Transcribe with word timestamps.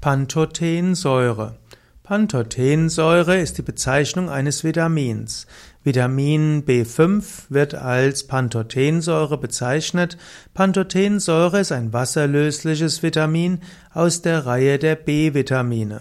Pantothensäure. 0.00 1.56
Pantothensäure 2.02 3.38
ist 3.38 3.58
die 3.58 3.62
Bezeichnung 3.62 4.30
eines 4.30 4.64
Vitamins. 4.64 5.46
Vitamin 5.84 6.64
B5 6.64 7.22
wird 7.50 7.74
als 7.74 8.26
Pantothensäure 8.26 9.36
bezeichnet. 9.36 10.16
Pantothensäure 10.54 11.60
ist 11.60 11.70
ein 11.70 11.92
wasserlösliches 11.92 13.02
Vitamin 13.02 13.60
aus 13.92 14.22
der 14.22 14.46
Reihe 14.46 14.78
der 14.78 14.94
B-Vitamine. 14.94 16.00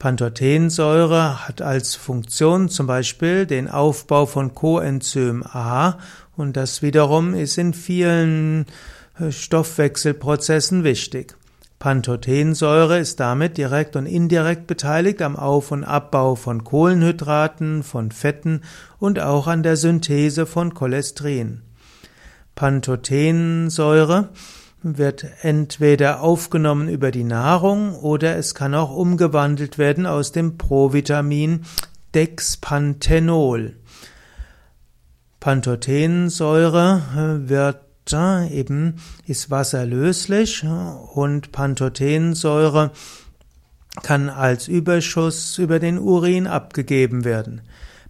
Pantothensäure 0.00 1.46
hat 1.46 1.62
als 1.62 1.94
Funktion 1.94 2.68
zum 2.68 2.88
Beispiel 2.88 3.46
den 3.46 3.70
Aufbau 3.70 4.26
von 4.26 4.52
Coenzym 4.52 5.44
A 5.44 5.98
und 6.36 6.56
das 6.56 6.82
wiederum 6.82 7.34
ist 7.34 7.56
in 7.56 7.72
vielen 7.72 8.66
äh, 9.20 9.30
Stoffwechselprozessen 9.30 10.82
wichtig. 10.82 11.36
Pantothensäure 11.78 12.98
ist 12.98 13.20
damit 13.20 13.58
direkt 13.58 13.96
und 13.96 14.06
indirekt 14.06 14.66
beteiligt 14.66 15.20
am 15.20 15.36
Auf- 15.36 15.72
und 15.72 15.84
Abbau 15.84 16.34
von 16.34 16.64
Kohlenhydraten, 16.64 17.82
von 17.82 18.10
Fetten 18.12 18.62
und 18.98 19.20
auch 19.20 19.46
an 19.46 19.62
der 19.62 19.76
Synthese 19.76 20.46
von 20.46 20.72
Cholesterin. 20.72 21.62
Pantothensäure 22.54 24.30
wird 24.82 25.26
entweder 25.42 26.22
aufgenommen 26.22 26.88
über 26.88 27.10
die 27.10 27.24
Nahrung 27.24 27.94
oder 27.94 28.36
es 28.36 28.54
kann 28.54 28.74
auch 28.74 28.94
umgewandelt 28.94 29.76
werden 29.76 30.06
aus 30.06 30.32
dem 30.32 30.56
Provitamin 30.56 31.64
Dexpanthenol. 32.14 33.74
Pantothensäure 35.40 37.02
äh, 37.14 37.48
wird 37.48 37.85
eben 38.12 38.96
ist 39.26 39.50
wasserlöslich 39.50 40.64
und 41.14 41.50
Pantothensäure 41.52 42.92
kann 44.02 44.28
als 44.28 44.68
Überschuss 44.68 45.58
über 45.58 45.78
den 45.78 45.98
Urin 45.98 46.46
abgegeben 46.46 47.24
werden. 47.24 47.62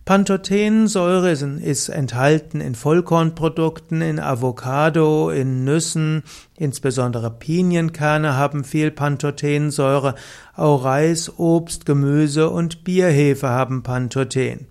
Pantothensäure 0.04 1.32
ist 1.32 1.88
enthalten 1.88 2.60
in 2.60 2.76
Vollkornprodukten, 2.76 4.02
in 4.02 4.20
Avocado, 4.20 5.30
in 5.30 5.64
Nüssen, 5.64 6.22
insbesondere 6.56 7.30
Pinienkerne 7.30 8.36
haben 8.36 8.62
viel 8.62 8.92
Pantothensäure, 8.92 10.14
auch 10.54 10.84
Reis, 10.84 11.32
Obst, 11.38 11.86
Gemüse 11.86 12.50
und 12.50 12.84
Bierhefe 12.84 13.48
haben 13.48 13.82
Pantothen. 13.82 14.68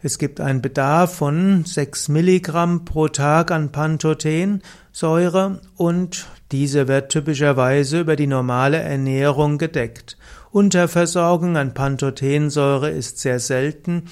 Es 0.00 0.18
gibt 0.18 0.40
einen 0.40 0.62
Bedarf 0.62 1.16
von 1.16 1.64
6 1.64 2.08
Milligramm 2.08 2.84
pro 2.84 3.08
Tag 3.08 3.50
an 3.50 3.72
Pantothensäure 3.72 5.60
und 5.76 6.26
diese 6.52 6.86
wird 6.86 7.10
typischerweise 7.10 8.00
über 8.00 8.14
die 8.14 8.28
normale 8.28 8.78
Ernährung 8.78 9.58
gedeckt. 9.58 10.16
Unterversorgung 10.52 11.56
an 11.56 11.74
Pantothensäure 11.74 12.90
ist 12.90 13.18
sehr 13.18 13.40
selten. 13.40 14.04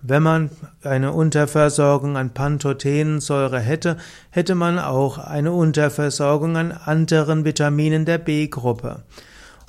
Wenn 0.00 0.22
man 0.22 0.50
eine 0.82 1.12
Unterversorgung 1.12 2.16
an 2.16 2.32
Pantothensäure 2.32 3.60
hätte, 3.60 3.98
hätte 4.30 4.54
man 4.54 4.78
auch 4.78 5.18
eine 5.18 5.52
Unterversorgung 5.52 6.56
an 6.56 6.72
anderen 6.72 7.44
Vitaminen 7.44 8.06
der 8.06 8.16
B-Gruppe. 8.16 9.02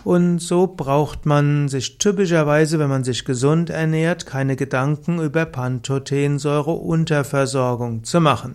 Und 0.06 0.40
so 0.40 0.68
braucht 0.68 1.26
man 1.26 1.68
sich 1.68 1.98
typischerweise, 1.98 2.78
wenn 2.78 2.90
man 2.90 3.04
sich 3.04 3.26
gesund 3.26 3.72
ernährt, 3.72 4.28
keine 4.28 4.56
Gedanken 4.56 5.20
über 5.20 5.48
Pantothensäure-Unterversorgung 5.48 8.04
zu 8.04 8.22
machen. 8.22 8.54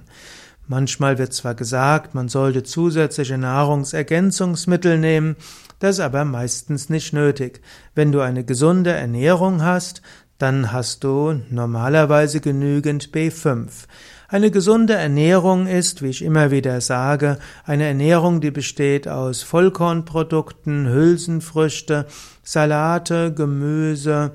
Manchmal 0.69 1.19
wird 1.19 1.33
zwar 1.33 1.57
gesagt, 1.57 2.15
man 2.15 2.29
sollte 2.29 2.63
zusätzliche 2.63 3.37
Nahrungsergänzungsmittel 3.37 4.97
nehmen, 4.97 5.35
das 5.81 5.97
ist 5.97 6.05
aber 6.05 6.25
meistens 6.25 6.89
nicht 6.89 7.13
nötig. 7.13 7.63
Wenn 7.97 8.13
du 8.13 8.21
eine 8.21 8.45
gesunde 8.45 8.93
Ernährung 8.93 9.65
hast, 9.65 10.03
dann 10.39 10.71
hast 10.71 11.03
du 11.03 11.41
normalerweise 11.51 12.41
genügend 12.41 13.09
B5. 13.09 13.89
Eine 14.33 14.53
gesunde 14.53 14.93
Ernährung 14.93 15.67
ist, 15.67 16.03
wie 16.03 16.11
ich 16.11 16.23
immer 16.23 16.53
wieder 16.53 16.81
sage, 16.81 17.39
eine 17.65 17.87
Ernährung, 17.87 18.41
die 18.41 18.53
besteht 18.53 19.09
aus 19.09 19.43
Vollkornprodukten, 19.43 20.87
Hülsenfrüchte, 20.89 22.07
Salate, 22.45 23.35
Gemüse, 23.35 24.31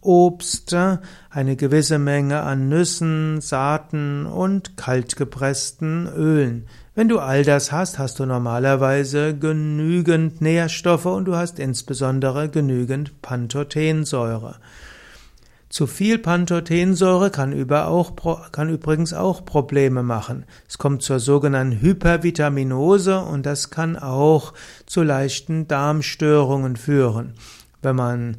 Obst, 0.00 0.76
eine 1.28 1.56
gewisse 1.56 1.98
Menge 1.98 2.42
an 2.42 2.68
Nüssen, 2.68 3.40
Saaten 3.40 4.26
und 4.26 4.76
kaltgepressten 4.76 6.06
Ölen. 6.06 6.68
Wenn 6.94 7.08
du 7.08 7.18
all 7.18 7.42
das 7.42 7.72
hast, 7.72 7.98
hast 7.98 8.20
du 8.20 8.26
normalerweise 8.26 9.36
genügend 9.36 10.40
Nährstoffe 10.40 11.06
und 11.06 11.24
du 11.24 11.34
hast 11.34 11.58
insbesondere 11.58 12.48
genügend 12.48 13.20
Pantothensäure. 13.22 14.60
Zu 15.76 15.86
viel 15.86 16.16
Pantothensäure 16.16 17.28
kann, 17.28 17.52
über 17.52 17.88
auch, 17.88 18.50
kann 18.50 18.70
übrigens 18.70 19.12
auch 19.12 19.44
Probleme 19.44 20.02
machen. 20.02 20.46
Es 20.66 20.78
kommt 20.78 21.02
zur 21.02 21.20
sogenannten 21.20 21.82
Hypervitaminose 21.82 23.20
und 23.20 23.44
das 23.44 23.68
kann 23.68 23.98
auch 23.98 24.54
zu 24.86 25.02
leichten 25.02 25.68
Darmstörungen 25.68 26.76
führen. 26.76 27.34
Wenn 27.82 27.94
man 27.94 28.38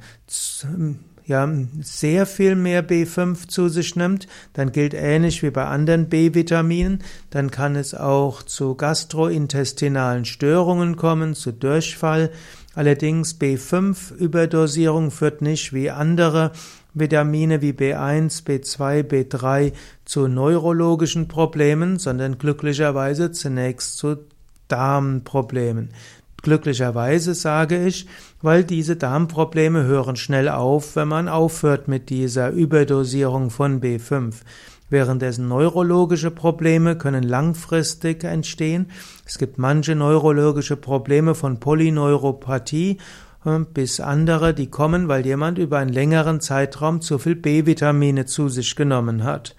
ja, 1.26 1.48
sehr 1.80 2.26
viel 2.26 2.56
mehr 2.56 2.84
B5 2.84 3.48
zu 3.48 3.70
sich 3.70 3.96
nimmt, 3.96 4.28
dann 4.54 4.72
gilt 4.72 4.96
ähnlich 4.96 5.44
wie 5.44 5.52
bei 5.52 5.66
anderen 5.66 6.10
B-Vitaminen, 6.10 7.04
dann 7.30 7.52
kann 7.52 7.76
es 7.76 7.94
auch 7.94 8.42
zu 8.42 8.74
gastrointestinalen 8.74 10.26
Störungen 10.26 10.96
kommen, 10.96 11.36
zu 11.36 11.52
Durchfall. 11.52 12.32
Allerdings 12.74 13.40
B5-Überdosierung 13.40 15.12
führt 15.12 15.44
nicht 15.44 15.72
wie 15.74 15.92
andere 15.92 16.52
Vitamine 17.00 17.62
wie 17.62 17.72
B1, 17.72 18.46
B2, 18.46 19.04
B3 19.04 19.74
zu 20.06 20.28
neurologischen 20.28 21.28
Problemen, 21.28 22.00
sondern 22.00 22.38
glücklicherweise 22.38 23.32
zunächst 23.32 23.98
zu 23.98 24.18
Darmproblemen. 24.68 25.90
Glücklicherweise 26.44 27.34
sage 27.34 27.86
ich, 27.86 28.08
weil 28.42 28.64
diese 28.64 28.96
Darmprobleme 28.96 29.84
hören 29.84 30.16
schnell 30.16 30.50
auf, 30.50 30.96
wenn 30.96 31.08
man 31.08 31.28
aufhört 31.28 31.88
mit 31.88 32.10
dieser 32.10 32.52
Überdosierung 32.52 33.50
von 33.50 33.82
B5. 33.82 34.36
Währenddessen 34.90 35.50
neurologische 35.50 36.32
Probleme 36.32 36.98
können 36.98 37.24
langfristig 37.24 38.24
entstehen. 38.24 38.90
Es 39.26 39.38
gibt 39.38 39.58
manche 39.58 39.96
neurologische 39.96 40.78
Probleme 40.78 41.36
von 41.36 41.60
Polyneuropathie 41.60 42.98
bis 43.74 44.00
andere, 44.00 44.54
die 44.54 44.70
kommen, 44.70 45.08
weil 45.08 45.26
jemand 45.26 45.58
über 45.58 45.78
einen 45.78 45.94
längeren 45.94 46.42
Zeitraum 46.42 47.02
zu 47.02 47.18
viel 47.18 47.36
B-Vitamine 47.36 48.26
zu 48.26 48.50
sich 48.50 48.76
genommen 48.76 49.24
hat. 49.24 49.56